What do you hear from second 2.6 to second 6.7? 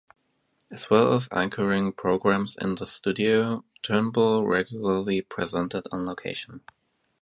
the studio, Turnbull regularly presented on location.